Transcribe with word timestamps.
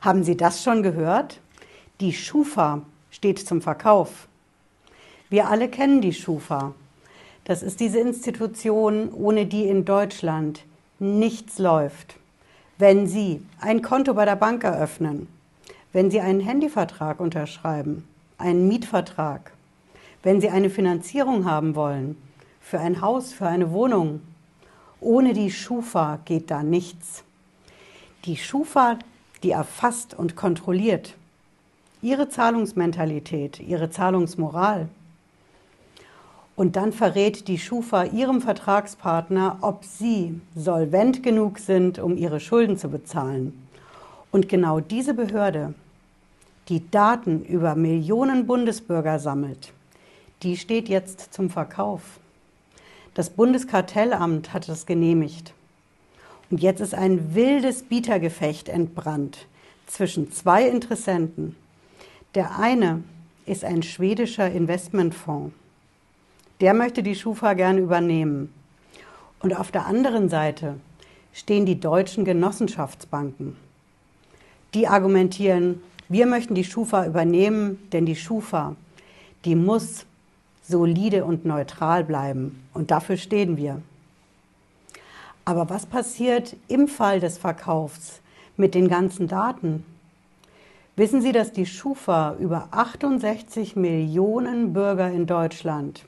Haben 0.00 0.22
Sie 0.22 0.36
das 0.36 0.62
schon 0.62 0.82
gehört? 0.82 1.40
Die 2.00 2.12
Schufa 2.12 2.82
steht 3.10 3.40
zum 3.40 3.60
Verkauf. 3.60 4.28
Wir 5.28 5.48
alle 5.48 5.68
kennen 5.68 6.00
die 6.00 6.12
Schufa. 6.12 6.72
Das 7.44 7.62
ist 7.62 7.80
diese 7.80 7.98
Institution, 7.98 9.12
ohne 9.12 9.46
die 9.46 9.66
in 9.66 9.84
Deutschland 9.84 10.64
nichts 10.98 11.58
läuft. 11.58 12.16
Wenn 12.78 13.08
Sie 13.08 13.42
ein 13.60 13.82
Konto 13.82 14.14
bei 14.14 14.24
der 14.24 14.36
Bank 14.36 14.62
eröffnen, 14.62 15.26
wenn 15.92 16.10
Sie 16.10 16.20
einen 16.20 16.40
Handyvertrag 16.40 17.18
unterschreiben, 17.18 18.06
einen 18.36 18.68
Mietvertrag, 18.68 19.52
wenn 20.22 20.40
Sie 20.40 20.48
eine 20.48 20.70
Finanzierung 20.70 21.44
haben 21.44 21.74
wollen, 21.74 22.16
für 22.60 22.78
ein 22.78 23.00
Haus, 23.00 23.32
für 23.32 23.46
eine 23.46 23.72
Wohnung, 23.72 24.20
ohne 25.00 25.32
die 25.32 25.50
Schufa 25.50 26.20
geht 26.24 26.50
da 26.50 26.62
nichts. 26.62 27.24
Die 28.26 28.36
Schufa 28.36 28.98
die 29.42 29.50
erfasst 29.50 30.14
und 30.14 30.36
kontrolliert 30.36 31.14
ihre 32.02 32.28
Zahlungsmentalität, 32.28 33.60
ihre 33.60 33.90
Zahlungsmoral. 33.90 34.88
Und 36.56 36.76
dann 36.76 36.92
verrät 36.92 37.46
die 37.46 37.58
Schufa 37.58 38.04
ihrem 38.04 38.40
Vertragspartner, 38.40 39.58
ob 39.60 39.84
sie 39.84 40.40
solvent 40.56 41.22
genug 41.22 41.58
sind, 41.58 41.98
um 41.98 42.16
ihre 42.16 42.40
Schulden 42.40 42.76
zu 42.76 42.88
bezahlen. 42.88 43.68
Und 44.32 44.48
genau 44.48 44.80
diese 44.80 45.14
Behörde, 45.14 45.74
die 46.68 46.88
Daten 46.90 47.44
über 47.44 47.74
Millionen 47.76 48.46
Bundesbürger 48.46 49.18
sammelt, 49.18 49.72
die 50.42 50.56
steht 50.56 50.88
jetzt 50.88 51.32
zum 51.32 51.48
Verkauf. 51.48 52.02
Das 53.14 53.30
Bundeskartellamt 53.30 54.52
hat 54.52 54.68
es 54.68 54.84
genehmigt. 54.84 55.52
Und 56.50 56.62
jetzt 56.62 56.80
ist 56.80 56.94
ein 56.94 57.34
wildes 57.34 57.82
Bietergefecht 57.82 58.68
entbrannt 58.68 59.46
zwischen 59.86 60.32
zwei 60.32 60.68
Interessenten. 60.68 61.56
Der 62.34 62.58
eine 62.58 63.02
ist 63.46 63.64
ein 63.64 63.82
schwedischer 63.82 64.50
Investmentfonds. 64.50 65.54
Der 66.60 66.74
möchte 66.74 67.02
die 67.02 67.14
Schufa 67.14 67.54
gerne 67.54 67.80
übernehmen. 67.80 68.52
Und 69.40 69.56
auf 69.56 69.70
der 69.70 69.86
anderen 69.86 70.28
Seite 70.28 70.74
stehen 71.32 71.66
die 71.66 71.78
deutschen 71.78 72.24
Genossenschaftsbanken. 72.24 73.56
Die 74.74 74.88
argumentieren, 74.88 75.80
wir 76.08 76.26
möchten 76.26 76.54
die 76.54 76.64
Schufa 76.64 77.06
übernehmen, 77.06 77.78
denn 77.92 78.06
die 78.06 78.16
Schufa, 78.16 78.74
die 79.44 79.54
muss 79.54 80.04
solide 80.62 81.24
und 81.24 81.44
neutral 81.44 82.04
bleiben. 82.04 82.62
Und 82.74 82.90
dafür 82.90 83.16
stehen 83.16 83.56
wir. 83.56 83.80
Aber 85.48 85.70
was 85.70 85.86
passiert 85.86 86.56
im 86.68 86.88
Fall 86.88 87.20
des 87.20 87.38
Verkaufs 87.38 88.20
mit 88.58 88.74
den 88.74 88.86
ganzen 88.86 89.28
Daten? 89.28 89.82
Wissen 90.94 91.22
Sie, 91.22 91.32
dass 91.32 91.52
die 91.52 91.64
Schufa 91.64 92.36
über 92.38 92.68
68 92.70 93.74
Millionen 93.74 94.74
Bürger 94.74 95.10
in 95.10 95.24
Deutschland 95.24 96.04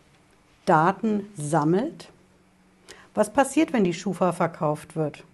Daten 0.67 1.25
sammelt? 1.39 2.11
Was 3.15 3.33
passiert, 3.33 3.73
wenn 3.73 3.83
die 3.83 3.95
Schufa 3.95 4.33
verkauft 4.33 4.95
wird? 4.95 5.25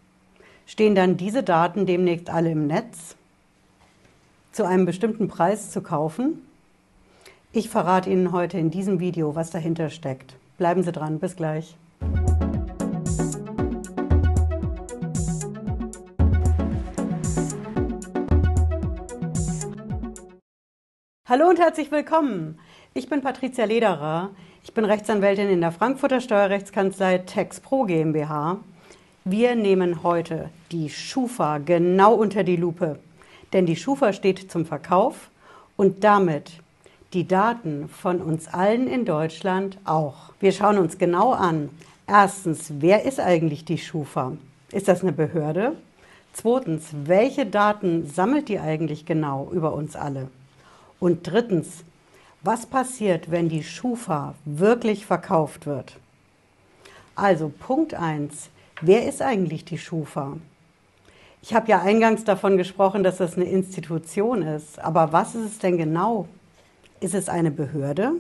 Stehen 0.67 0.95
dann 0.95 1.17
diese 1.17 1.43
Daten 1.43 1.85
demnächst 1.85 2.31
alle 2.31 2.53
im 2.53 2.69
Netz? 2.69 3.17
Zu 4.53 4.63
einem 4.63 4.87
bestimmten 4.87 5.27
Preis 5.27 5.73
zu 5.73 5.81
kaufen? 5.81 6.47
Ich 7.51 7.69
verrate 7.69 8.09
Ihnen 8.11 8.31
heute 8.31 8.57
in 8.57 8.71
diesem 8.71 9.01
Video, 9.01 9.35
was 9.35 9.51
dahinter 9.51 9.91
steckt. 9.91 10.37
Bleiben 10.59 10.85
Sie 10.85 10.93
dran, 10.93 11.19
bis 11.19 11.35
gleich. 11.35 11.77
Hallo 21.29 21.49
und 21.49 21.59
herzlich 21.59 21.91
willkommen. 21.91 22.57
Ich 22.95 23.09
bin 23.09 23.21
Patricia 23.21 23.65
Lederer. 23.65 24.31
Ich 24.63 24.73
bin 24.75 24.85
Rechtsanwältin 24.85 25.49
in 25.49 25.61
der 25.61 25.73
Frankfurter 25.73 26.21
Steuerrechtskanzlei 26.21 27.19
TexPro 27.19 27.83
GmbH. 27.83 28.59
Wir 29.25 29.57
nehmen 29.57 30.05
heute 30.05 30.51
die 30.71 30.89
Schufa 30.89 31.59
genau 31.59 32.15
unter 32.15 32.45
die 32.45 32.55
Lupe, 32.55 33.01
denn 33.53 33.67
die 33.67 33.75
Schufa 33.75 34.13
steht 34.13 34.53
zum 34.53 34.67
Verkauf 34.67 35.31
und 35.77 36.05
damit 36.05 36.53
die 37.13 37.27
Daten 37.27 37.89
von 37.89 38.23
uns 38.23 38.47
allen 38.47 38.87
in 38.87 39.05
Deutschland 39.05 39.79
auch. 39.85 40.33
Wir 40.39 40.53
schauen 40.53 40.79
uns 40.79 40.97
genau 40.97 41.33
an. 41.33 41.71
Erstens, 42.07 42.75
wer 42.79 43.05
ist 43.05 43.19
eigentlich 43.19 43.65
die 43.65 43.79
Schufa? 43.79 44.37
Ist 44.71 44.87
das 44.87 45.03
eine 45.03 45.11
Behörde? 45.11 45.73
Zweitens, 46.33 46.91
welche 46.93 47.47
Daten 47.47 48.07
sammelt 48.07 48.49
die 48.49 48.61
eigentlich 48.61 49.07
genau 49.07 49.51
über 49.51 49.75
uns 49.75 49.97
alle? 49.97 50.29
Und 50.99 51.27
drittens, 51.27 51.85
was 52.43 52.67
passiert, 52.67 53.31
wenn 53.31 53.49
die 53.49 53.65
Schufa 53.65 54.35
wirklich 54.45 55.07
verkauft 55.07 55.67
wird? 55.67 55.97
Also 57.15 57.49
Punkt 57.49 57.95
1, 57.95 58.51
wer 58.81 59.09
ist 59.09 59.23
eigentlich 59.23 59.65
die 59.65 59.79
Schufa? 59.79 60.37
Ich 61.43 61.55
habe 61.55 61.69
ja 61.69 61.81
eingangs 61.81 62.25
davon 62.25 62.57
gesprochen, 62.57 63.03
dass 63.03 63.19
das 63.19 63.37
eine 63.37 63.45
Institution 63.45 64.43
ist, 64.43 64.79
aber 64.79 65.13
was 65.13 65.35
ist 65.35 65.45
es 65.45 65.59
denn 65.59 65.79
genau? 65.79 66.29
Ist 67.01 67.15
es 67.15 67.29
eine 67.29 67.51
Behörde? 67.51 68.13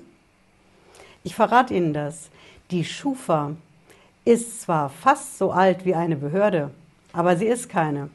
Ich 1.25 1.34
verrate 1.34 1.75
Ihnen 1.75 1.93
das. 1.93 2.28
Die 2.70 2.84
Schufa 2.84 3.53
ist 4.25 4.62
zwar 4.62 4.91
fast 4.91 5.38
so 5.38 5.50
alt 5.50 5.84
wie 5.84 5.94
eine 5.94 6.16
Behörde, 6.16 6.70
aber 7.12 7.37
sie 7.37 7.47
ist 7.47 7.69
keine. 7.69 8.10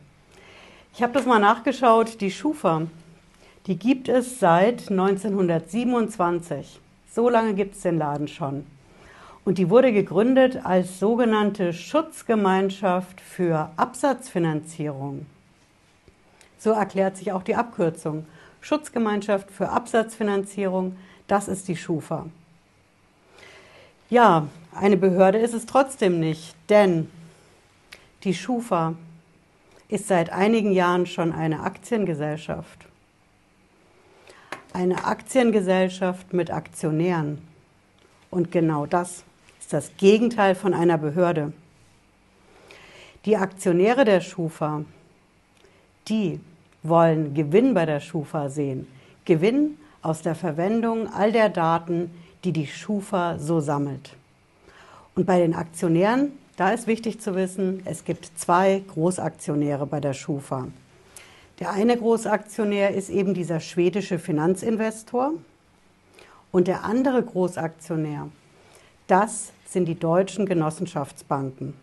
Ich 0.94 1.02
habe 1.02 1.14
das 1.14 1.26
mal 1.26 1.40
nachgeschaut. 1.40 2.20
Die 2.22 2.32
Schufa 2.32 2.84
die 3.68 3.78
gibt 3.78 4.10
es 4.10 4.40
seit 4.40 4.90
1927. 4.90 6.80
So 7.12 7.30
lange 7.30 7.54
gibt 7.54 7.76
es 7.76 7.82
den 7.82 8.00
Laden 8.00 8.28
schon. 8.28 8.66
Und 9.46 9.60
die 9.60 9.70
wurde 9.70 9.94
gegründet 9.94 10.66
als 10.66 11.00
sogenannte 11.00 11.72
Schutzgemeinschaft 11.74 13.22
für 13.22 13.70
Absatzfinanzierung. 13.76 15.28
So 16.58 16.72
erklärt 16.72 17.18
sich 17.18 17.32
auch 17.32 17.44
die 17.44 17.56
Abkürzung. 17.56 18.26
Schutzgemeinschaft 18.62 19.52
für 19.52 19.70
Absatzfinanzierung, 19.70 20.96
das 21.28 21.48
ist 21.48 21.68
die 21.68 21.76
Schufa. 21.76 22.28
Ja, 24.10 24.48
eine 24.74 24.98
Behörde 24.98 25.38
ist 25.40 25.54
es 25.54 25.66
trotzdem 25.66 26.20
nicht, 26.20 26.56
denn 26.70 27.10
die 28.24 28.34
Schufa 28.34 28.94
ist 29.88 30.08
seit 30.08 30.32
einigen 30.32 30.72
Jahren 30.72 31.06
schon 31.06 31.32
eine 31.32 31.62
Aktiengesellschaft 31.62 32.91
eine 34.74 35.06
Aktiengesellschaft 35.06 36.34
mit 36.34 36.52
Aktionären. 36.52 37.40
Und 38.30 38.52
genau 38.52 38.86
das 38.86 39.24
ist 39.60 39.74
das 39.74 39.92
Gegenteil 39.98 40.56
von 40.56 40.74
einer 40.74 40.98
Behörde. 40.98 41.54
Die 43.26 43.38
Aktionäre 43.38 44.06
der 44.06 44.22
Schufa, 44.22 44.84
die 46.08 46.40
wollen 46.84 47.34
Gewinn 47.34 47.74
bei 47.74 47.86
der 47.86 48.00
Schufa 48.00 48.50
sehen. 48.50 48.88
Gewinn 49.26 49.78
aus 50.02 50.22
der 50.22 50.36
Verwendung 50.36 51.08
all 51.14 51.32
der 51.32 51.50
Daten, 51.50 52.10
die 52.44 52.52
die 52.52 52.68
Schufa 52.68 53.38
so 53.38 53.60
sammelt. 53.60 54.16
Und 55.14 55.26
bei 55.26 55.40
den 55.40 55.54
Aktionären, 55.54 56.32
da 56.58 56.72
ist 56.72 56.88
wichtig 56.88 57.20
zu 57.22 57.36
wissen, 57.36 57.82
es 57.86 58.04
gibt 58.06 58.32
zwei 58.40 58.82
Großaktionäre 58.88 59.86
bei 59.86 60.00
der 60.00 60.14
Schufa. 60.14 60.68
Der 61.62 61.70
eine 61.70 61.96
Großaktionär 61.96 62.96
ist 62.96 63.12
eben 63.12 63.36
dieser 63.36 63.60
schwedische 63.60 64.18
Finanzinvestor 64.18 65.34
und 66.52 66.68
der 66.68 66.84
andere 66.84 67.22
Großaktionär, 67.22 68.30
das 69.06 69.52
sind 69.68 69.86
die 69.86 70.00
deutschen 70.00 70.48
Genossenschaftsbanken. 70.48 71.76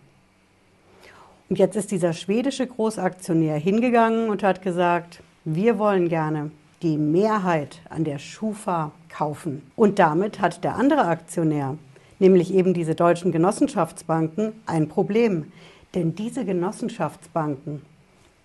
Und 1.48 1.60
jetzt 1.60 1.76
ist 1.76 1.92
dieser 1.92 2.12
schwedische 2.12 2.66
Großaktionär 2.66 3.56
hingegangen 3.56 4.30
und 4.30 4.42
hat 4.42 4.62
gesagt, 4.62 5.22
wir 5.44 5.78
wollen 5.78 6.08
gerne 6.08 6.50
die 6.82 6.98
Mehrheit 6.98 7.80
an 7.88 8.02
der 8.02 8.18
Schufa 8.18 8.90
kaufen. 9.08 9.62
Und 9.76 10.00
damit 10.00 10.40
hat 10.40 10.64
der 10.64 10.74
andere 10.74 11.04
Aktionär, 11.04 11.78
nämlich 12.18 12.52
eben 12.52 12.74
diese 12.74 12.96
deutschen 12.96 13.30
Genossenschaftsbanken, 13.30 14.54
ein 14.66 14.88
Problem. 14.88 15.52
Denn 15.94 16.16
diese 16.16 16.44
Genossenschaftsbanken, 16.44 17.82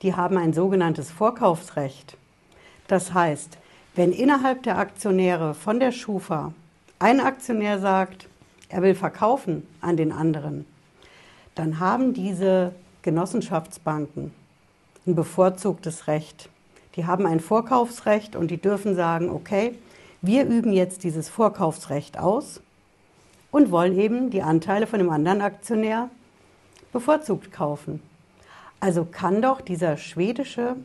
die 0.04 0.14
haben 0.14 0.38
ein 0.38 0.54
sogenanntes 0.54 1.10
Vorkaufsrecht. 1.10 2.18
Das 2.88 3.14
heißt, 3.14 3.58
wenn 3.96 4.12
innerhalb 4.12 4.64
der 4.64 4.78
Aktionäre 4.78 5.54
von 5.54 5.80
der 5.80 5.92
Schufa 5.92 6.54
ein 7.00 7.20
Aktionär 7.20 7.80
sagt, 7.80 8.28
er 8.70 8.82
will 8.82 8.96
verkaufen 8.96 9.66
an 9.82 9.98
den 9.98 10.12
anderen, 10.12 10.66
dann 11.56 11.80
haben 11.80 12.14
diese 12.14 12.74
Genossenschaftsbanken 13.02 14.34
ein 15.06 15.16
bevorzugtes 15.16 16.08
Recht. 16.08 16.50
Die 16.96 17.06
haben 17.06 17.26
ein 17.26 17.40
Vorkaufsrecht 17.40 18.36
und 18.36 18.52
die 18.52 18.62
dürfen 18.62 18.96
sagen, 18.96 19.30
okay, 19.30 19.78
wir 20.22 20.46
üben 20.46 20.74
jetzt 20.74 21.04
dieses 21.04 21.30
Vorkaufsrecht 21.30 22.20
aus 22.20 22.62
und 23.52 23.72
wollen 23.72 23.98
eben 23.98 24.30
die 24.30 24.42
Anteile 24.42 24.88
von 24.88 25.00
dem 25.00 25.10
anderen 25.10 25.42
Aktionär 25.42 26.10
bevorzugt 26.92 27.52
kaufen. 27.52 28.02
Also 28.84 29.06
kann 29.06 29.42
doch 29.42 29.62
dieser 29.62 29.96
schwedische 29.96 30.76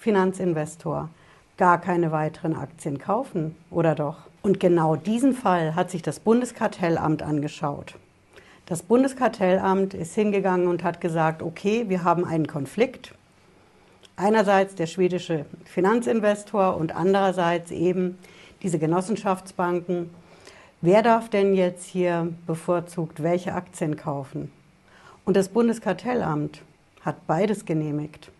Finanzinvestor 0.00 1.10
gar 1.58 1.80
keine 1.80 2.10
weiteren 2.10 2.56
Aktien 2.56 2.98
kaufen, 2.98 3.54
oder 3.70 3.94
doch? 3.94 4.16
Und 4.42 4.58
genau 4.58 4.96
diesen 4.96 5.32
Fall 5.32 5.76
hat 5.76 5.92
sich 5.92 6.02
das 6.02 6.18
Bundeskartellamt 6.18 7.22
angeschaut. 7.22 7.94
Das 8.66 8.82
Bundeskartellamt 8.82 9.94
ist 9.94 10.12
hingegangen 10.16 10.66
und 10.66 10.82
hat 10.82 11.00
gesagt, 11.00 11.40
okay, 11.40 11.84
wir 11.86 12.02
haben 12.02 12.24
einen 12.24 12.48
Konflikt. 12.48 13.14
Einerseits 14.16 14.74
der 14.74 14.86
schwedische 14.86 15.46
Finanzinvestor 15.66 16.76
und 16.76 16.96
andererseits 16.96 17.70
eben 17.70 18.18
diese 18.60 18.80
Genossenschaftsbanken. 18.80 20.10
Wer 20.80 21.02
darf 21.04 21.28
denn 21.28 21.54
jetzt 21.54 21.84
hier 21.84 22.32
bevorzugt 22.48 23.22
welche 23.22 23.54
Aktien 23.54 23.94
kaufen? 23.94 24.50
Und 25.24 25.36
das 25.36 25.48
Bundeskartellamt 25.50 26.62
hat 27.04 27.26
beides 27.26 27.64
genehmigt. 27.64 28.30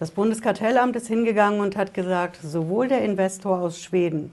Das 0.00 0.10
Bundeskartellamt 0.10 0.96
ist 0.96 1.06
hingegangen 1.06 1.60
und 1.60 1.76
hat 1.76 1.94
gesagt, 1.94 2.38
sowohl 2.42 2.88
der 2.88 3.02
Investor 3.02 3.60
aus 3.60 3.80
Schweden 3.80 4.32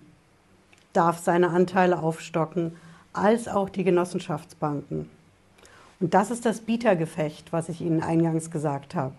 darf 0.93 1.19
seine 1.19 1.49
Anteile 1.49 2.01
aufstocken, 2.01 2.75
als 3.13 3.47
auch 3.47 3.69
die 3.69 3.83
Genossenschaftsbanken. 3.83 5.09
Und 5.99 6.13
das 6.13 6.31
ist 6.31 6.45
das 6.45 6.61
Bietergefecht, 6.61 7.53
was 7.53 7.69
ich 7.69 7.81
Ihnen 7.81 8.01
eingangs 8.01 8.49
gesagt 8.49 8.95
habe. 8.95 9.13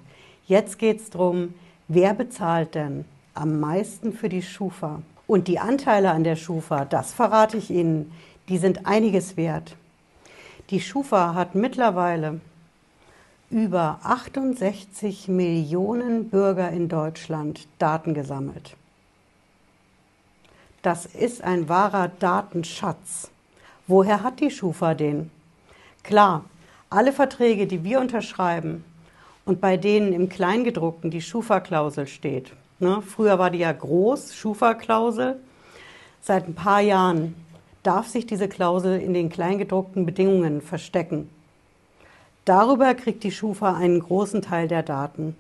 Jetzt 0.47 0.79
geht 0.79 1.01
es 1.01 1.11
darum, 1.11 1.55
wer 1.89 2.13
bezahlt 2.15 2.75
denn 2.75 3.05
am 3.35 3.61
meisten 3.61 4.13
für 4.13 4.29
die 4.29 4.43
Schufa? 4.43 5.01
Und 5.27 5.47
die 5.47 5.61
Anteile 5.61 6.11
an 6.11 6.25
der 6.25 6.37
Schufa, 6.37 6.85
das 6.85 7.13
verrate 7.13 7.57
ich 7.57 7.71
Ihnen, 7.71 8.13
die 8.49 8.59
sind 8.59 8.87
einiges 8.87 9.37
wert. 9.37 9.77
Die 10.71 10.81
Schufa 10.81 11.35
hat 11.35 11.55
mittlerweile 11.55 12.41
über 13.53 14.01
68 14.03 15.29
Millionen 15.29 16.31
Bürger 16.31 16.71
in 16.71 16.89
Deutschland 16.89 17.69
Daten 17.79 18.15
gesammelt. 18.15 18.77
Das 20.81 21.05
ist 21.05 21.45
ein 21.45 21.69
wahrer 21.69 22.09
Datenschatz. 22.09 23.31
Woher 23.87 24.23
hat 24.23 24.41
die 24.41 24.51
Schufa 24.51 24.95
den? 24.95 25.31
Klar, 26.03 26.47
alle 26.89 27.13
Verträge, 27.13 27.67
die 27.67 27.85
wir 27.85 28.01
unterschreiben 28.01 28.85
und 29.45 29.61
bei 29.61 29.77
denen 29.77 30.15
im 30.15 30.31
Kleingedruckten 30.31 31.11
die 31.11 31.23
Schufa-Klausel 31.23 32.07
steht. 32.07 32.53
Ne? 32.79 33.03
Früher 33.03 33.39
war 33.39 33.51
die 33.51 33.59
ja 33.59 33.73
groß, 33.73 34.35
Schufa-Klausel. 34.35 35.39
Seit 36.23 36.49
ein 36.49 36.55
paar 36.55 36.81
Jahren 36.81 37.35
darf 37.83 38.09
sich 38.09 38.27
diese 38.27 38.49
Klausel 38.49 38.99
in 38.99 39.13
den 39.13 39.29
kleingedruckten 39.29 40.07
Bedingungen 40.07 40.63
verstecken. 40.63 41.29
Darüber 42.45 42.95
kriegt 42.95 43.23
die 43.23 43.31
Schufa 43.31 43.75
einen 43.75 44.01
großen 44.01 44.43
Teil 44.43 44.69
der 44.69 44.83
Daten. 44.83 45.37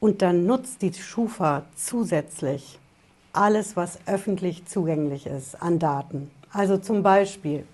Und 0.00 0.22
dann 0.22 0.46
nutzt 0.46 0.82
die 0.82 0.92
Schufa 0.94 1.64
zusätzlich 1.74 2.78
alles, 3.32 3.76
was 3.76 3.98
öffentlich 4.06 4.66
zugänglich 4.66 5.26
ist 5.26 5.60
an 5.62 5.78
Daten. 5.78 6.30
Also 6.52 6.78
zum 6.78 7.02
Beispiel 7.02 7.66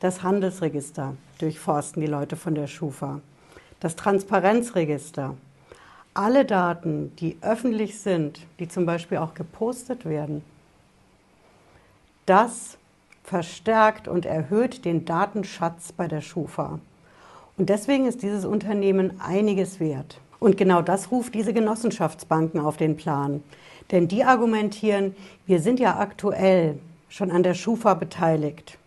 das 0.00 0.22
Handelsregister 0.22 1.14
durchforsten 1.38 2.00
die 2.00 2.08
Leute 2.08 2.36
von 2.36 2.54
der 2.54 2.66
Schufa, 2.66 3.20
das 3.80 3.96
Transparenzregister, 3.96 5.36
alle 6.14 6.44
Daten, 6.44 7.14
die 7.16 7.36
öffentlich 7.42 7.98
sind, 7.98 8.40
die 8.58 8.68
zum 8.68 8.86
Beispiel 8.86 9.18
auch 9.18 9.34
gepostet 9.34 10.04
werden. 10.04 10.42
Das 12.26 12.78
verstärkt 13.22 14.08
und 14.08 14.26
erhöht 14.26 14.84
den 14.84 15.04
Datenschatz 15.04 15.92
bei 15.92 16.08
der 16.08 16.20
Schufa. 16.20 16.78
Und 17.56 17.68
deswegen 17.70 18.06
ist 18.06 18.22
dieses 18.22 18.44
Unternehmen 18.44 19.20
einiges 19.20 19.78
wert. 19.80 20.20
Und 20.40 20.56
genau 20.56 20.82
das 20.82 21.10
ruft 21.10 21.34
diese 21.34 21.54
Genossenschaftsbanken 21.54 22.60
auf 22.60 22.76
den 22.76 22.96
Plan. 22.96 23.42
Denn 23.90 24.08
die 24.08 24.24
argumentieren, 24.24 25.14
wir 25.46 25.60
sind 25.60 25.78
ja 25.78 25.98
aktuell 25.98 26.78
schon 27.08 27.30
an 27.30 27.42
der 27.42 27.54
Schufa 27.54 27.94
beteiligt. 27.94 28.78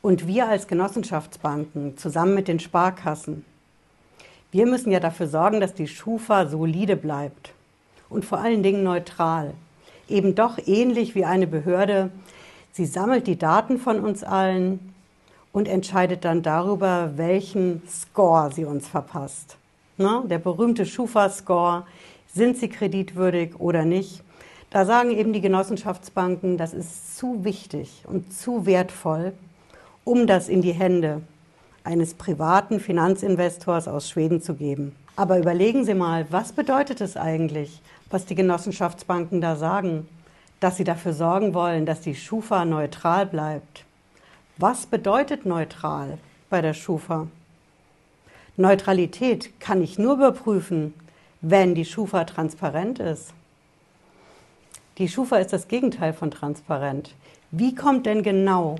Und 0.00 0.26
wir 0.26 0.48
als 0.48 0.66
Genossenschaftsbanken 0.66 1.96
zusammen 1.98 2.34
mit 2.34 2.48
den 2.48 2.60
Sparkassen, 2.60 3.44
wir 4.50 4.66
müssen 4.66 4.90
ja 4.92 5.00
dafür 5.00 5.28
sorgen, 5.28 5.60
dass 5.60 5.74
die 5.74 5.88
Schufa 5.88 6.46
solide 6.46 6.96
bleibt 6.96 7.52
und 8.10 8.24
vor 8.24 8.38
allen 8.38 8.62
Dingen 8.62 8.82
neutral. 8.82 9.54
Eben 10.08 10.34
doch 10.34 10.58
ähnlich 10.66 11.14
wie 11.14 11.24
eine 11.24 11.46
Behörde. 11.46 12.10
Sie 12.72 12.84
sammelt 12.84 13.26
die 13.26 13.38
Daten 13.38 13.78
von 13.78 14.00
uns 14.00 14.24
allen, 14.24 14.91
und 15.52 15.68
entscheidet 15.68 16.24
dann 16.24 16.42
darüber, 16.42 17.12
welchen 17.16 17.82
Score 17.88 18.50
sie 18.52 18.64
uns 18.64 18.88
verpasst. 18.88 19.56
Ne? 19.98 20.22
Der 20.26 20.38
berühmte 20.38 20.86
Schufa-Score, 20.86 21.84
sind 22.34 22.56
sie 22.56 22.68
kreditwürdig 22.68 23.60
oder 23.60 23.84
nicht? 23.84 24.22
Da 24.70 24.86
sagen 24.86 25.10
eben 25.10 25.34
die 25.34 25.42
Genossenschaftsbanken, 25.42 26.56
das 26.56 26.72
ist 26.72 27.18
zu 27.18 27.44
wichtig 27.44 28.04
und 28.06 28.32
zu 28.32 28.64
wertvoll, 28.64 29.34
um 30.04 30.26
das 30.26 30.48
in 30.48 30.62
die 30.62 30.72
Hände 30.72 31.20
eines 31.84 32.14
privaten 32.14 32.80
Finanzinvestors 32.80 33.86
aus 33.86 34.08
Schweden 34.08 34.40
zu 34.40 34.54
geben. 34.54 34.96
Aber 35.14 35.38
überlegen 35.38 35.84
Sie 35.84 35.94
mal, 35.94 36.26
was 36.30 36.52
bedeutet 36.52 37.02
es 37.02 37.18
eigentlich, 37.18 37.82
was 38.08 38.24
die 38.24 38.34
Genossenschaftsbanken 38.34 39.42
da 39.42 39.56
sagen? 39.56 40.08
Dass 40.58 40.78
sie 40.78 40.84
dafür 40.84 41.12
sorgen 41.12 41.54
wollen, 41.54 41.84
dass 41.84 42.00
die 42.00 42.14
Schufa 42.14 42.64
neutral 42.64 43.26
bleibt. 43.26 43.84
Was 44.58 44.84
bedeutet 44.84 45.46
neutral 45.46 46.18
bei 46.50 46.60
der 46.60 46.74
Schufa? 46.74 47.26
Neutralität 48.58 49.58
kann 49.60 49.82
ich 49.82 49.98
nur 49.98 50.14
überprüfen, 50.14 50.92
wenn 51.40 51.74
die 51.74 51.86
Schufa 51.86 52.24
transparent 52.24 52.98
ist. 52.98 53.32
Die 54.98 55.08
Schufa 55.08 55.38
ist 55.38 55.54
das 55.54 55.68
Gegenteil 55.68 56.12
von 56.12 56.30
transparent. 56.30 57.14
Wie 57.50 57.74
kommt 57.74 58.04
denn 58.04 58.22
genau 58.22 58.76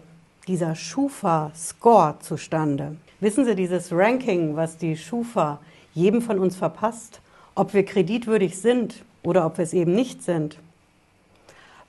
dieser 0.46 0.74
Schufa-Score 0.74 2.16
zustande? 2.20 2.96
Wissen 3.20 3.46
Sie, 3.46 3.54
dieses 3.54 3.92
Ranking, 3.92 4.56
was 4.56 4.76
die 4.76 4.96
Schufa 4.96 5.58
jedem 5.94 6.20
von 6.20 6.38
uns 6.38 6.54
verpasst, 6.54 7.22
ob 7.54 7.72
wir 7.72 7.86
kreditwürdig 7.86 8.58
sind 8.58 9.04
oder 9.22 9.46
ob 9.46 9.56
wir 9.56 9.64
es 9.64 9.72
eben 9.72 9.94
nicht 9.94 10.22
sind. 10.22 10.58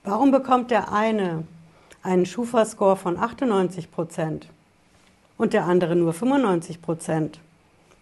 Warum 0.04 0.30
bekommt 0.30 0.70
der 0.70 0.90
eine 0.90 1.44
einen 2.04 2.26
Schufa-Score 2.26 2.96
von 2.96 3.18
98 3.18 3.90
Prozent 3.90 4.46
und 5.38 5.54
der 5.54 5.64
andere 5.64 5.96
nur 5.96 6.12
95 6.12 6.82
Prozent, 6.82 7.40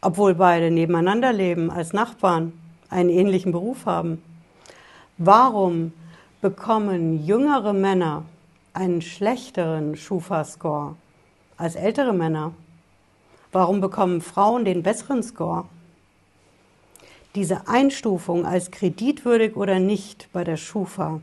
obwohl 0.01 0.35
beide 0.35 0.71
nebeneinander 0.73 1.33
leben 1.33 1.71
als 1.71 1.93
Nachbarn, 1.93 2.53
einen 2.91 3.09
ähnlichen 3.09 3.53
Beruf 3.53 3.87
haben. 3.87 4.21
Warum 5.19 5.93
bekommen 6.41 7.25
jüngere 7.25 7.73
Männer 7.73 8.25
einen 8.75 9.03
schlechteren 9.03 9.97
Schufa-Score 9.97 10.97
als 11.57 11.77
ältere 11.77 12.13
Männer? 12.13 12.53
Warum 13.53 13.81
bekommen 13.81 14.21
Frauen 14.21 14.65
den 14.65 14.83
besseren 14.83 15.23
Score? 15.23 15.67
Diese 17.37 17.69
Einstufung 17.69 18.45
als 18.47 18.73
kreditwürdig 18.73 19.57
oder 19.57 19.79
nicht 19.79 20.29
bei 20.33 20.43
der 20.43 20.57
Schufa 20.57 21.21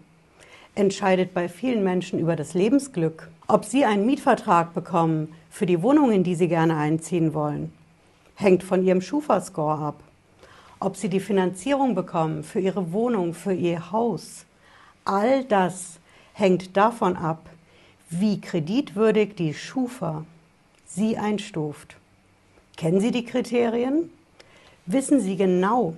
entscheidet 0.76 1.34
bei 1.34 1.50
vielen 1.50 1.84
Menschen 1.84 2.20
über 2.20 2.36
das 2.36 2.54
Lebensglück. 2.54 3.30
Ob 3.48 3.66
sie 3.66 3.86
einen 3.86 4.06
Mietvertrag 4.06 4.74
bekommen 4.74 5.34
für 5.50 5.66
die 5.66 5.82
Wohnung, 5.82 6.12
in 6.12 6.24
die 6.24 6.36
sie 6.36 6.48
gerne 6.48 6.78
einziehen 6.78 7.34
wollen, 7.34 7.74
hängt 8.36 8.64
von 8.64 8.86
ihrem 8.86 9.02
Schufa-Score 9.02 9.78
ab. 9.80 10.04
Ob 10.80 10.96
sie 10.96 11.10
die 11.10 11.20
Finanzierung 11.20 11.96
bekommen 11.96 12.44
für 12.44 12.60
ihre 12.60 12.94
Wohnung, 12.94 13.34
für 13.34 13.54
ihr 13.54 13.92
Haus, 13.92 14.46
all 15.04 15.44
das 15.44 16.00
hängt 16.34 16.78
davon 16.78 17.18
ab, 17.18 17.50
wie 18.10 18.40
kreditwürdig 18.40 19.36
die 19.36 19.54
Schufa 19.54 20.26
sie 20.86 21.18
einstuft. 21.18 21.98
Kennen 22.78 23.02
Sie 23.02 23.12
die 23.12 23.26
Kriterien? 23.26 24.10
Wissen 24.86 25.20
Sie 25.20 25.36
genau, 25.36 25.96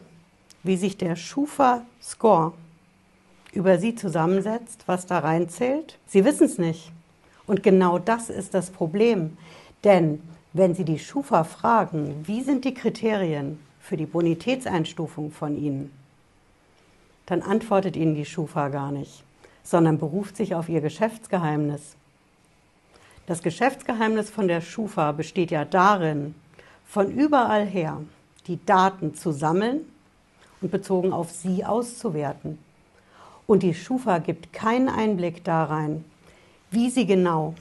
wie 0.64 0.78
sich 0.78 0.98
der 0.98 1.16
Schufa-Score 1.16 2.54
über 3.52 3.78
sie 3.78 3.96
zusammensetzt, 3.96 4.84
was 4.86 5.06
da 5.06 5.20
reinzählt? 5.20 5.98
Sie 6.08 6.24
wissen 6.24 6.46
es 6.46 6.58
nicht. 6.58 6.92
Und 7.48 7.64
genau 7.64 8.00
das 8.00 8.30
ist 8.30 8.54
das 8.54 8.70
Problem. 8.70 9.38
Denn 9.84 10.22
wenn 10.54 10.76
Sie 10.76 10.86
die 10.86 11.00
Schufa 11.00 11.44
fragen, 11.44 12.24
wie 12.26 12.42
sind 12.42 12.66
die 12.66 12.74
Kriterien 12.74 13.60
für 13.80 13.98
die 13.98 14.06
Bonitätseinstufung 14.06 15.32
von 15.32 15.58
Ihnen, 15.58 15.92
dann 17.26 17.42
antwortet 17.42 17.96
Ihnen 17.96 18.16
die 18.16 18.26
Schufa 18.26 18.68
gar 18.68 18.92
nicht, 18.92 19.24
sondern 19.64 19.98
beruft 19.98 20.36
sich 20.36 20.54
auf 20.56 20.70
Ihr 20.70 20.82
Geschäftsgeheimnis. 20.82 21.96
Das 23.28 23.42
Geschäftsgeheimnis 23.42 24.30
von 24.30 24.48
der 24.48 24.62
Schufa 24.62 25.14
besteht 25.14 25.52
ja 25.52 25.64
darin, 25.64 26.36
von 26.86 27.10
überall 27.10 27.66
her 27.66 28.02
die 28.48 28.64
Daten 28.66 29.16
zu 29.16 29.32
sammeln 29.32 29.82
und 30.60 30.72
bezogen 30.72 31.14
auf 31.14 31.32
Sie 31.32 31.64
auszuwerten. 31.64 32.58
Und 33.52 33.64
die 33.64 33.74
Schufa 33.74 34.20
gibt 34.20 34.54
keinen 34.54 34.88
Einblick 34.88 35.44
da 35.44 35.66
rein, 35.66 36.06
wie 36.70 36.90
sie 36.90 37.06
genau 37.06 37.54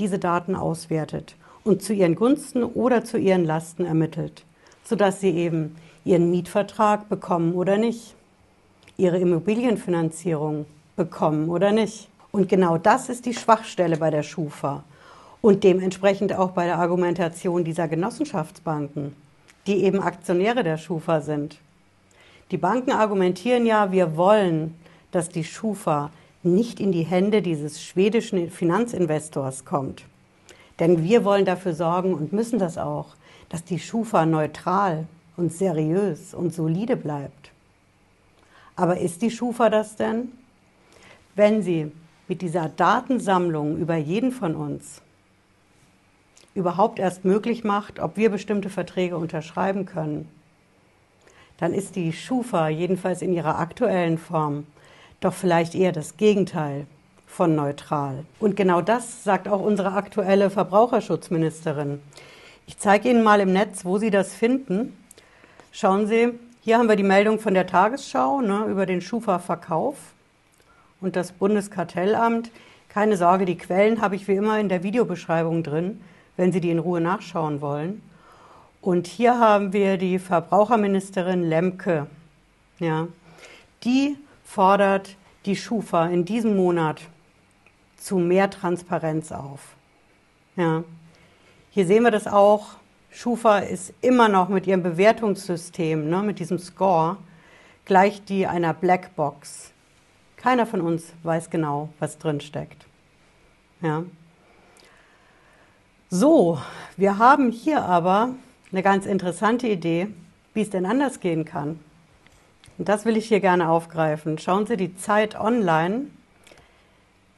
diese 0.00 0.18
Daten 0.18 0.56
auswertet 0.56 1.36
und 1.62 1.80
zu 1.80 1.92
ihren 1.92 2.16
Gunsten 2.16 2.64
oder 2.64 3.04
zu 3.04 3.16
ihren 3.16 3.44
Lasten 3.44 3.84
ermittelt, 3.84 4.42
sodass 4.82 5.20
sie 5.20 5.30
eben 5.30 5.76
ihren 6.04 6.32
Mietvertrag 6.32 7.08
bekommen 7.08 7.54
oder 7.54 7.76
nicht. 7.76 8.16
ihre 8.96 9.18
Immobilienfinanzierung 9.18 10.66
bekommen 10.96 11.50
oder 11.50 11.70
nicht. 11.70 12.08
Und 12.32 12.48
genau 12.48 12.76
das 12.76 13.08
ist 13.08 13.26
die 13.26 13.34
Schwachstelle 13.34 13.98
bei 13.98 14.10
der 14.10 14.24
Schufa 14.24 14.82
und 15.40 15.62
dementsprechend 15.62 16.32
auch 16.32 16.50
bei 16.50 16.66
der 16.66 16.80
Argumentation 16.80 17.62
dieser 17.62 17.86
Genossenschaftsbanken, 17.86 19.14
die 19.68 19.84
eben 19.84 20.00
Aktionäre 20.00 20.64
der 20.64 20.78
Schufa 20.78 21.20
sind. 21.20 21.58
Die 22.50 22.58
Banken 22.58 22.90
argumentieren 22.90 23.66
ja, 23.66 23.92
wir 23.92 24.16
wollen, 24.16 24.74
dass 25.10 25.28
die 25.28 25.44
Schufa 25.44 26.10
nicht 26.42 26.80
in 26.80 26.92
die 26.92 27.02
Hände 27.02 27.42
dieses 27.42 27.82
schwedischen 27.82 28.50
Finanzinvestors 28.50 29.64
kommt. 29.64 30.04
Denn 30.78 31.02
wir 31.02 31.24
wollen 31.24 31.44
dafür 31.44 31.74
sorgen 31.74 32.14
und 32.14 32.32
müssen 32.32 32.58
das 32.58 32.78
auch, 32.78 33.16
dass 33.48 33.64
die 33.64 33.78
Schufa 33.78 34.26
neutral 34.26 35.06
und 35.36 35.52
seriös 35.52 36.34
und 36.34 36.54
solide 36.54 36.96
bleibt. 36.96 37.50
Aber 38.74 38.98
ist 38.98 39.22
die 39.22 39.30
Schufa 39.30 39.70
das 39.70 39.96
denn? 39.96 40.32
Wenn 41.34 41.62
sie 41.62 41.92
mit 42.28 42.42
dieser 42.42 42.68
Datensammlung 42.68 43.78
über 43.78 43.96
jeden 43.96 44.32
von 44.32 44.54
uns 44.54 45.02
überhaupt 46.54 46.98
erst 46.98 47.24
möglich 47.24 47.64
macht, 47.64 48.00
ob 48.00 48.16
wir 48.16 48.30
bestimmte 48.30 48.70
Verträge 48.70 49.16
unterschreiben 49.16 49.86
können, 49.86 50.28
dann 51.58 51.72
ist 51.72 51.96
die 51.96 52.12
Schufa 52.12 52.68
jedenfalls 52.68 53.22
in 53.22 53.32
ihrer 53.32 53.58
aktuellen 53.58 54.18
Form 54.18 54.66
doch 55.20 55.34
vielleicht 55.34 55.74
eher 55.74 55.92
das 55.92 56.16
Gegenteil 56.16 56.86
von 57.26 57.54
neutral. 57.54 58.24
Und 58.40 58.56
genau 58.56 58.80
das 58.80 59.24
sagt 59.24 59.48
auch 59.48 59.60
unsere 59.60 59.92
aktuelle 59.92 60.50
Verbraucherschutzministerin. 60.50 62.00
Ich 62.66 62.78
zeige 62.78 63.10
Ihnen 63.10 63.22
mal 63.22 63.40
im 63.40 63.52
Netz, 63.52 63.84
wo 63.84 63.98
Sie 63.98 64.10
das 64.10 64.34
finden. 64.34 64.96
Schauen 65.70 66.06
Sie, 66.06 66.32
hier 66.62 66.78
haben 66.78 66.88
wir 66.88 66.96
die 66.96 67.02
Meldung 67.02 67.38
von 67.38 67.54
der 67.54 67.66
Tagesschau 67.66 68.40
ne, 68.40 68.64
über 68.64 68.86
den 68.86 69.00
Schufa-Verkauf 69.00 69.96
und 71.00 71.14
das 71.14 71.32
Bundeskartellamt. 71.32 72.50
Keine 72.88 73.16
Sorge, 73.16 73.44
die 73.44 73.58
Quellen 73.58 74.00
habe 74.00 74.16
ich 74.16 74.26
wie 74.26 74.34
immer 74.34 74.58
in 74.58 74.68
der 74.68 74.82
Videobeschreibung 74.82 75.62
drin, 75.62 76.00
wenn 76.36 76.52
Sie 76.52 76.60
die 76.60 76.70
in 76.70 76.78
Ruhe 76.78 77.00
nachschauen 77.00 77.60
wollen. 77.60 78.02
Und 78.80 79.06
hier 79.06 79.38
haben 79.38 79.72
wir 79.72 79.98
die 79.98 80.18
Verbraucherministerin 80.18 81.42
Lemke. 81.42 82.06
Ja, 82.78 83.08
die 83.84 84.16
fordert 84.46 85.16
die 85.44 85.56
Schufa 85.56 86.06
in 86.06 86.24
diesem 86.24 86.56
Monat 86.56 87.02
zu 87.98 88.16
mehr 88.18 88.48
Transparenz 88.48 89.32
auf. 89.32 89.74
Ja. 90.56 90.84
Hier 91.70 91.86
sehen 91.86 92.04
wir 92.04 92.10
das 92.10 92.26
auch. 92.26 92.68
Schufa 93.10 93.58
ist 93.58 93.92
immer 94.00 94.28
noch 94.28 94.48
mit 94.48 94.66
ihrem 94.66 94.82
Bewertungssystem, 94.82 96.08
ne, 96.08 96.22
mit 96.22 96.38
diesem 96.38 96.58
Score, 96.58 97.16
gleich 97.84 98.24
die 98.24 98.46
einer 98.46 98.72
Blackbox. 98.72 99.72
Keiner 100.36 100.66
von 100.66 100.80
uns 100.80 101.12
weiß 101.22 101.50
genau, 101.50 101.88
was 101.98 102.18
drin 102.18 102.40
steckt. 102.40 102.86
Ja. 103.80 104.04
So, 106.08 106.58
wir 106.96 107.18
haben 107.18 107.50
hier 107.50 107.82
aber 107.82 108.30
eine 108.70 108.82
ganz 108.82 109.06
interessante 109.06 109.66
Idee, 109.66 110.08
wie 110.54 110.62
es 110.62 110.70
denn 110.70 110.86
anders 110.86 111.20
gehen 111.20 111.44
kann. 111.44 111.80
Und 112.78 112.88
das 112.88 113.04
will 113.04 113.16
ich 113.16 113.28
hier 113.28 113.40
gerne 113.40 113.68
aufgreifen. 113.68 114.38
Schauen 114.38 114.66
Sie, 114.66 114.76
die 114.76 114.96
Zeit 114.96 115.38
online, 115.38 116.06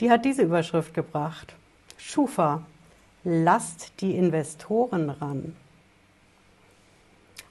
die 0.01 0.11
hat 0.11 0.25
diese 0.25 0.43
Überschrift 0.43 0.95
gebracht. 0.95 1.55
Schufa, 1.97 2.63
lasst 3.25 4.01
die 4.01 4.17
Investoren 4.17 5.11
ran. 5.11 5.57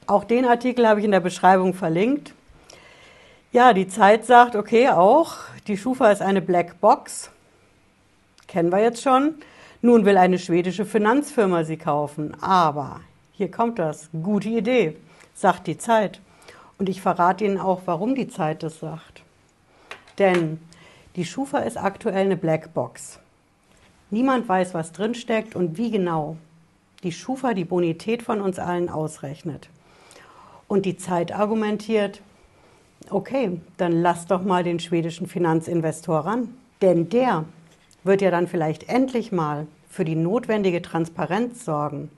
Auch 0.05 0.23
den 0.23 0.45
Artikel 0.45 0.87
habe 0.87 0.99
ich 0.99 1.05
in 1.05 1.11
der 1.11 1.19
Beschreibung 1.19 1.73
verlinkt. 1.73 2.33
Ja, 3.51 3.73
die 3.73 3.87
Zeit 3.87 4.25
sagt, 4.25 4.55
okay, 4.55 4.89
auch, 4.89 5.35
die 5.67 5.77
Schufa 5.77 6.11
ist 6.11 6.21
eine 6.21 6.41
Black 6.41 6.79
Box. 6.79 7.29
Kennen 8.47 8.71
wir 8.71 8.79
jetzt 8.79 9.01
schon. 9.01 9.35
Nun 9.81 10.05
will 10.05 10.17
eine 10.17 10.39
schwedische 10.39 10.85
Finanzfirma 10.85 11.63
sie 11.63 11.77
kaufen. 11.77 12.41
Aber, 12.41 13.01
hier 13.33 13.51
kommt 13.51 13.79
das, 13.79 14.09
gute 14.23 14.49
Idee, 14.49 14.97
sagt 15.33 15.67
die 15.67 15.77
Zeit. 15.77 16.19
Und 16.77 16.89
ich 16.89 17.01
verrate 17.01 17.45
Ihnen 17.45 17.57
auch, 17.57 17.81
warum 17.85 18.15
die 18.15 18.27
Zeit 18.27 18.63
das 18.63 18.79
sagt. 18.79 19.23
Denn 20.19 20.59
die 21.15 21.25
Schufa 21.25 21.59
ist 21.59 21.77
aktuell 21.77 22.25
eine 22.25 22.37
Blackbox. 22.37 23.19
Niemand 24.09 24.47
weiß, 24.47 24.73
was 24.73 24.91
drinsteckt 24.91 25.55
und 25.55 25.77
wie 25.77 25.91
genau 25.91 26.37
die 27.03 27.11
Schufa 27.11 27.53
die 27.53 27.65
Bonität 27.65 28.23
von 28.23 28.41
uns 28.41 28.59
allen 28.59 28.89
ausrechnet. 28.89 29.69
Und 30.67 30.85
die 30.85 30.97
Zeit 30.97 31.31
argumentiert, 31.31 32.21
okay, 33.09 33.59
dann 33.77 34.01
lass 34.01 34.25
doch 34.27 34.43
mal 34.43 34.63
den 34.63 34.79
schwedischen 34.79 35.27
Finanzinvestor 35.27 36.19
ran. 36.19 36.53
Denn 36.81 37.09
der 37.09 37.45
wird 38.03 38.21
ja 38.21 38.31
dann 38.31 38.47
vielleicht 38.47 38.89
endlich 38.89 39.31
mal 39.31 39.67
für 39.89 40.05
die 40.05 40.15
notwendige 40.15 40.81
Transparenz 40.81 41.65
sorgen, 41.65 42.09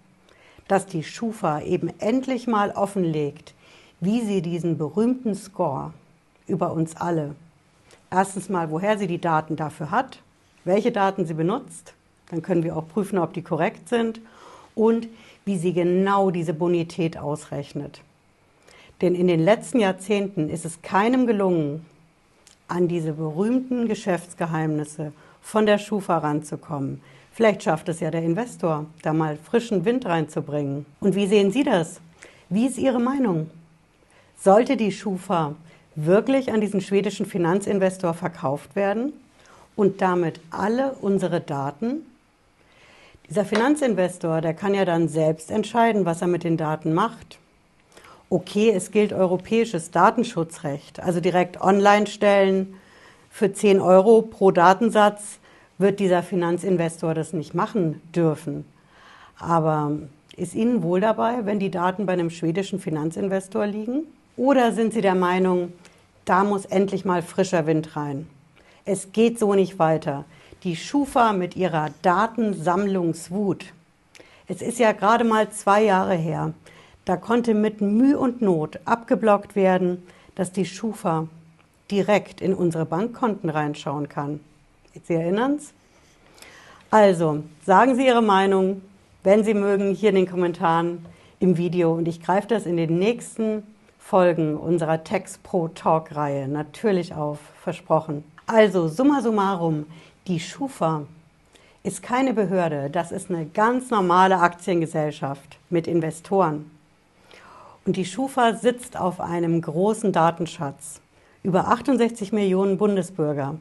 dass 0.67 0.85
die 0.85 1.03
Schufa 1.03 1.61
eben 1.61 1.91
endlich 1.99 2.47
mal 2.47 2.71
offenlegt, 2.71 3.53
wie 3.99 4.21
sie 4.21 4.41
diesen 4.41 4.77
berühmten 4.77 5.35
Score 5.35 5.93
über 6.47 6.71
uns 6.73 6.95
alle, 6.95 7.35
erstens 8.11 8.49
mal, 8.49 8.71
woher 8.71 8.97
sie 8.97 9.07
die 9.07 9.21
Daten 9.21 9.55
dafür 9.55 9.91
hat, 9.91 10.19
welche 10.65 10.91
Daten 10.91 11.25
sie 11.25 11.33
benutzt, 11.33 11.93
dann 12.29 12.41
können 12.41 12.63
wir 12.63 12.75
auch 12.77 12.87
prüfen, 12.87 13.17
ob 13.17 13.33
die 13.33 13.41
korrekt 13.41 13.89
sind 13.89 14.21
und 14.75 15.07
wie 15.45 15.57
sie 15.57 15.73
genau 15.73 16.31
diese 16.31 16.53
Bonität 16.53 17.17
ausrechnet. 17.17 18.01
Denn 19.01 19.15
in 19.15 19.27
den 19.27 19.39
letzten 19.39 19.79
Jahrzehnten 19.79 20.49
ist 20.49 20.65
es 20.65 20.81
keinem 20.81 21.25
gelungen, 21.25 21.85
an 22.67 22.87
diese 22.87 23.13
berühmten 23.13 23.87
Geschäftsgeheimnisse 23.87 25.11
von 25.41 25.65
der 25.65 25.79
Schufa 25.79 26.19
ranzukommen. 26.19 27.01
Vielleicht 27.31 27.63
schafft 27.63 27.89
es 27.89 27.99
ja 27.99 28.11
der 28.11 28.21
Investor, 28.21 28.85
da 29.01 29.13
mal 29.13 29.37
frischen 29.37 29.85
Wind 29.85 30.05
reinzubringen. 30.05 30.85
Und 30.99 31.15
wie 31.15 31.27
sehen 31.27 31.51
Sie 31.51 31.63
das? 31.63 32.01
Wie 32.49 32.67
ist 32.67 32.77
Ihre 32.77 32.99
Meinung? 32.99 33.49
Sollte 34.41 34.77
die 34.77 34.93
Schufa 34.93 35.55
wirklich 35.95 36.53
an 36.53 36.61
diesen 36.61 36.79
schwedischen 36.79 37.25
Finanzinvestor 37.25 38.13
verkauft 38.13 38.73
werden 38.73 39.11
und 39.75 40.01
damit 40.01 40.39
alle 40.49 40.93
unsere 41.01 41.41
Daten? 41.41 42.05
Dieser 43.27 43.43
Finanzinvestor, 43.43 44.39
der 44.39 44.53
kann 44.53 44.73
ja 44.73 44.85
dann 44.85 45.09
selbst 45.09 45.51
entscheiden, 45.51 46.05
was 46.05 46.21
er 46.21 46.27
mit 46.27 46.45
den 46.45 46.55
Daten 46.55 46.93
macht. 46.93 47.37
Okay, 48.29 48.69
es 48.69 48.91
gilt 48.91 49.11
europäisches 49.11 49.91
Datenschutzrecht, 49.91 51.01
also 51.01 51.19
direkt 51.19 51.59
online 51.59 52.07
stellen. 52.07 52.75
Für 53.29 53.51
10 53.51 53.81
Euro 53.81 54.21
pro 54.21 54.51
Datensatz 54.51 55.39
wird 55.77 55.99
dieser 55.99 56.23
Finanzinvestor 56.23 57.13
das 57.13 57.33
nicht 57.33 57.55
machen 57.55 58.01
dürfen. 58.15 58.63
Aber 59.37 59.91
ist 60.37 60.55
Ihnen 60.55 60.81
wohl 60.81 61.01
dabei, 61.01 61.45
wenn 61.45 61.59
die 61.59 61.71
Daten 61.71 62.05
bei 62.05 62.13
einem 62.13 62.29
schwedischen 62.29 62.79
Finanzinvestor 62.79 63.65
liegen? 63.65 64.05
Oder 64.39 64.71
sind 64.71 64.93
Sie 64.93 65.01
der 65.01 65.15
Meinung, 65.15 65.73
da 66.23 66.45
muss 66.45 66.63
endlich 66.63 67.03
mal 67.03 67.21
frischer 67.21 67.67
Wind 67.67 67.97
rein? 67.97 68.25
Es 68.85 69.11
geht 69.11 69.37
so 69.37 69.53
nicht 69.53 69.79
weiter. 69.79 70.23
Die 70.63 70.77
Schufa 70.77 71.33
mit 71.33 71.57
ihrer 71.57 71.89
Datensammlungswut. 72.03 73.65
Es 74.47 74.61
ist 74.61 74.79
ja 74.79 74.93
gerade 74.93 75.25
mal 75.25 75.49
zwei 75.49 75.83
Jahre 75.83 76.15
her. 76.15 76.53
Da 77.03 77.17
konnte 77.17 77.53
mit 77.53 77.81
Mühe 77.81 78.17
und 78.17 78.41
Not 78.41 78.79
abgeblockt 78.85 79.57
werden, 79.57 80.07
dass 80.35 80.53
die 80.53 80.65
Schufa 80.65 81.27
direkt 81.91 82.39
in 82.39 82.53
unsere 82.53 82.85
Bankkonten 82.85 83.49
reinschauen 83.49 84.07
kann. 84.07 84.39
Sie 85.03 85.15
erinnern 85.15 85.55
es? 85.55 85.73
Also, 86.91 87.43
sagen 87.65 87.97
Sie 87.97 88.05
Ihre 88.05 88.23
Meinung, 88.23 88.83
wenn 89.21 89.43
Sie 89.43 89.53
mögen, 89.53 89.93
hier 89.93 90.11
in 90.11 90.15
den 90.15 90.29
Kommentaren 90.29 91.05
im 91.41 91.57
Video 91.57 91.93
und 91.93 92.07
ich 92.07 92.23
greife 92.23 92.47
das 92.47 92.65
in 92.65 92.77
den 92.77 92.99
nächsten 92.99 93.63
Folgen 94.09 94.57
unserer 94.57 95.03
Text 95.03 95.43
Pro 95.43 95.67
Talk 95.67 96.15
Reihe 96.15 96.47
natürlich 96.47 97.13
auf, 97.13 97.37
versprochen. 97.61 98.23
Also, 98.47 98.87
summa 98.87 99.21
summarum, 99.21 99.85
die 100.25 100.39
Schufa 100.39 101.03
ist 101.83 102.01
keine 102.01 102.33
Behörde, 102.33 102.89
das 102.89 103.11
ist 103.11 103.29
eine 103.29 103.45
ganz 103.45 103.91
normale 103.91 104.39
Aktiengesellschaft 104.39 105.59
mit 105.69 105.85
Investoren. 105.85 106.71
Und 107.85 107.97
die 107.97 108.05
Schufa 108.05 108.55
sitzt 108.55 108.97
auf 108.97 109.21
einem 109.21 109.61
großen 109.61 110.11
Datenschatz, 110.11 111.01
über 111.43 111.67
68 111.67 112.33
Millionen 112.33 112.79
Bundesbürger. 112.79 113.59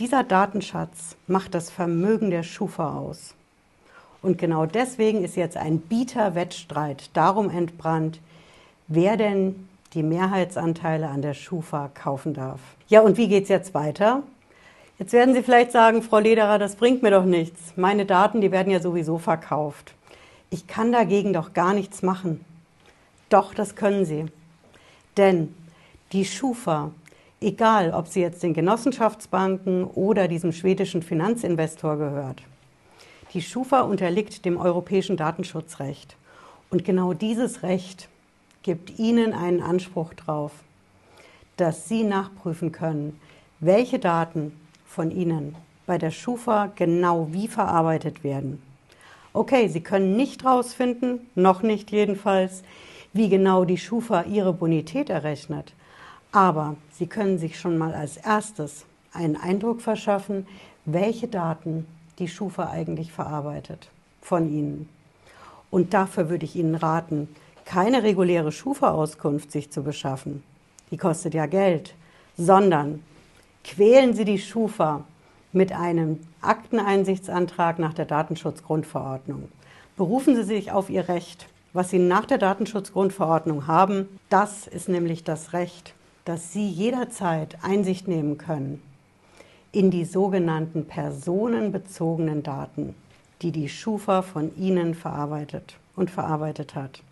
Dieser 0.00 0.24
Datenschatz 0.24 1.14
macht 1.28 1.54
das 1.54 1.70
Vermögen 1.70 2.32
der 2.32 2.42
Schufa 2.42 2.98
aus. 2.98 3.36
Und 4.22 4.38
genau 4.38 4.66
deswegen 4.66 5.22
ist 5.22 5.36
jetzt 5.36 5.56
ein 5.56 5.78
Bieterwettstreit 5.78 7.10
darum 7.14 7.48
entbrannt, 7.48 8.18
wer 8.94 9.16
denn 9.16 9.68
die 9.94 10.02
Mehrheitsanteile 10.02 11.08
an 11.08 11.22
der 11.22 11.34
Schufa 11.34 11.90
kaufen 11.92 12.34
darf. 12.34 12.60
Ja, 12.88 13.00
und 13.00 13.16
wie 13.16 13.28
geht 13.28 13.44
es 13.44 13.48
jetzt 13.48 13.74
weiter? 13.74 14.22
Jetzt 14.98 15.12
werden 15.12 15.34
Sie 15.34 15.42
vielleicht 15.42 15.72
sagen, 15.72 16.02
Frau 16.02 16.18
Lederer, 16.18 16.58
das 16.58 16.76
bringt 16.76 17.02
mir 17.02 17.10
doch 17.10 17.24
nichts. 17.24 17.76
Meine 17.76 18.06
Daten, 18.06 18.40
die 18.40 18.52
werden 18.52 18.72
ja 18.72 18.80
sowieso 18.80 19.18
verkauft. 19.18 19.94
Ich 20.50 20.66
kann 20.66 20.92
dagegen 20.92 21.32
doch 21.32 21.52
gar 21.52 21.74
nichts 21.74 22.02
machen. 22.02 22.44
Doch, 23.28 23.54
das 23.54 23.74
können 23.74 24.04
Sie. 24.04 24.26
Denn 25.16 25.54
die 26.12 26.24
Schufa 26.24 26.90
Egal, 27.42 27.92
ob 27.92 28.06
sie 28.06 28.20
jetzt 28.20 28.44
den 28.44 28.54
Genossenschaftsbanken 28.54 29.84
oder 29.84 30.28
diesem 30.28 30.52
schwedischen 30.52 31.02
Finanzinvestor 31.02 31.96
gehört. 31.96 32.40
Die 33.34 33.42
Schufa 33.42 33.80
unterliegt 33.80 34.44
dem 34.44 34.58
europäischen 34.58 35.16
Datenschutzrecht. 35.16 36.16
Und 36.70 36.84
genau 36.84 37.14
dieses 37.14 37.64
Recht 37.64 38.08
gibt 38.62 38.98
Ihnen 38.98 39.32
einen 39.32 39.62
Anspruch 39.62 40.14
darauf, 40.14 40.52
dass 41.56 41.88
Sie 41.88 42.04
nachprüfen 42.04 42.72
können, 42.72 43.20
welche 43.60 43.98
Daten 43.98 44.52
von 44.86 45.10
Ihnen 45.10 45.54
bei 45.86 45.98
der 45.98 46.10
Schufa 46.10 46.70
genau 46.74 47.28
wie 47.32 47.48
verarbeitet 47.48 48.24
werden. 48.24 48.62
Okay, 49.32 49.68
Sie 49.68 49.80
können 49.80 50.16
nicht 50.16 50.44
herausfinden, 50.44 51.26
noch 51.34 51.62
nicht 51.62 51.90
jedenfalls, 51.90 52.62
wie 53.12 53.28
genau 53.28 53.64
die 53.64 53.78
Schufa 53.78 54.24
Ihre 54.24 54.52
Bonität 54.52 55.10
errechnet. 55.10 55.72
Aber 56.32 56.76
Sie 56.92 57.06
können 57.06 57.38
sich 57.38 57.58
schon 57.58 57.78
mal 57.78 57.94
als 57.94 58.16
erstes 58.16 58.84
einen 59.12 59.36
Eindruck 59.36 59.80
verschaffen, 59.80 60.46
welche 60.84 61.28
Daten 61.28 61.86
die 62.18 62.28
Schufa 62.28 62.70
eigentlich 62.70 63.12
verarbeitet 63.12 63.88
von 64.20 64.52
Ihnen. 64.52 64.88
Und 65.70 65.94
dafür 65.94 66.28
würde 66.28 66.44
ich 66.44 66.56
Ihnen 66.56 66.74
raten, 66.74 67.28
keine 67.64 68.02
reguläre 68.02 68.52
Schufa-Auskunft 68.52 69.52
sich 69.52 69.70
zu 69.70 69.82
beschaffen. 69.82 70.42
Die 70.90 70.96
kostet 70.96 71.34
ja 71.34 71.46
Geld, 71.46 71.94
sondern 72.36 73.02
quälen 73.64 74.14
Sie 74.14 74.24
die 74.24 74.38
Schufa 74.38 75.04
mit 75.52 75.72
einem 75.72 76.20
Akteneinsichtsantrag 76.40 77.78
nach 77.78 77.94
der 77.94 78.06
Datenschutzgrundverordnung. 78.06 79.48
Berufen 79.96 80.34
Sie 80.36 80.44
sich 80.44 80.72
auf 80.72 80.90
Ihr 80.90 81.08
Recht. 81.08 81.46
Was 81.72 81.90
Sie 81.90 81.98
nach 81.98 82.26
der 82.26 82.38
Datenschutzgrundverordnung 82.38 83.66
haben, 83.66 84.08
das 84.28 84.66
ist 84.66 84.88
nämlich 84.88 85.24
das 85.24 85.52
Recht, 85.52 85.94
dass 86.24 86.52
Sie 86.52 86.68
jederzeit 86.68 87.58
Einsicht 87.62 88.08
nehmen 88.08 88.38
können 88.38 88.82
in 89.72 89.90
die 89.90 90.04
sogenannten 90.04 90.86
personenbezogenen 90.86 92.42
Daten, 92.42 92.94
die 93.40 93.52
die 93.52 93.70
Schufa 93.70 94.20
von 94.20 94.54
Ihnen 94.56 94.94
verarbeitet 94.94 95.76
und 95.96 96.10
verarbeitet 96.10 96.74
hat. 96.74 97.02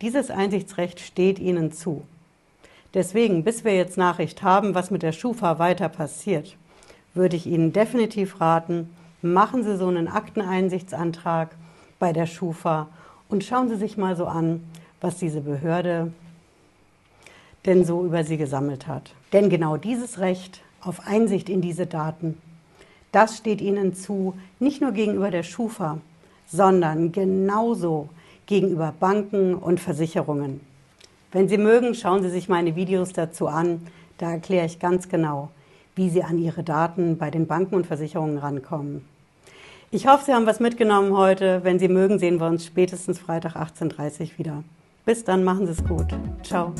Dieses 0.00 0.30
Einsichtsrecht 0.30 1.00
steht 1.00 1.38
Ihnen 1.38 1.72
zu. 1.72 2.02
Deswegen, 2.94 3.44
bis 3.44 3.64
wir 3.64 3.74
jetzt 3.74 3.96
Nachricht 3.96 4.42
haben, 4.42 4.74
was 4.74 4.90
mit 4.90 5.02
der 5.02 5.12
Schufa 5.12 5.58
weiter 5.58 5.88
passiert, 5.88 6.56
würde 7.14 7.36
ich 7.36 7.46
Ihnen 7.46 7.72
definitiv 7.72 8.40
raten, 8.40 8.90
machen 9.22 9.64
Sie 9.64 9.76
so 9.76 9.88
einen 9.88 10.08
Akteneinsichtsantrag 10.08 11.50
bei 11.98 12.12
der 12.12 12.26
Schufa 12.26 12.88
und 13.28 13.44
schauen 13.44 13.68
Sie 13.68 13.76
sich 13.76 13.96
mal 13.96 14.16
so 14.16 14.26
an, 14.26 14.62
was 15.00 15.16
diese 15.18 15.40
Behörde 15.40 16.12
denn 17.66 17.84
so 17.84 18.04
über 18.04 18.24
sie 18.24 18.36
gesammelt 18.36 18.86
hat. 18.86 19.12
Denn 19.32 19.50
genau 19.50 19.76
dieses 19.76 20.18
Recht 20.18 20.62
auf 20.80 21.06
Einsicht 21.06 21.48
in 21.48 21.60
diese 21.60 21.86
Daten, 21.86 22.38
das 23.12 23.36
steht 23.36 23.60
ihnen 23.60 23.94
zu, 23.94 24.34
nicht 24.58 24.80
nur 24.80 24.92
gegenüber 24.92 25.30
der 25.30 25.44
Schufa, 25.44 25.98
sondern 26.46 27.12
genauso 27.12 28.08
gegenüber 28.46 28.94
Banken 28.98 29.54
und 29.54 29.80
Versicherungen. 29.80 30.60
Wenn 31.32 31.48
Sie 31.48 31.58
mögen, 31.58 31.94
schauen 31.94 32.22
Sie 32.22 32.30
sich 32.30 32.48
meine 32.48 32.76
Videos 32.76 33.12
dazu 33.12 33.48
an. 33.48 33.86
Da 34.18 34.30
erkläre 34.30 34.66
ich 34.66 34.78
ganz 34.78 35.08
genau, 35.08 35.50
wie 35.96 36.08
Sie 36.08 36.22
an 36.22 36.38
Ihre 36.38 36.62
Daten 36.62 37.18
bei 37.18 37.30
den 37.30 37.46
Banken 37.46 37.74
und 37.74 37.86
Versicherungen 37.86 38.38
rankommen. 38.38 39.04
Ich 39.90 40.06
hoffe, 40.06 40.24
Sie 40.26 40.32
haben 40.34 40.46
was 40.46 40.60
mitgenommen 40.60 41.16
heute. 41.16 41.60
Wenn 41.62 41.78
Sie 41.78 41.88
mögen, 41.88 42.18
sehen 42.18 42.40
wir 42.40 42.46
uns 42.46 42.64
spätestens 42.66 43.18
Freitag 43.18 43.56
18.30 43.56 44.20
Uhr 44.20 44.38
wieder. 44.38 44.64
Bis 45.04 45.24
dann, 45.24 45.44
machen 45.44 45.66
Sie 45.66 45.72
es 45.72 45.84
gut. 45.84 46.06
Ciao. 46.42 46.72